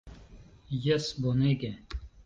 Jes 0.87 1.13
bonege! 1.27 1.75